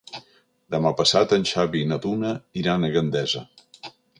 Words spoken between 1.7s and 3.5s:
i na Duna iran a Gandesa.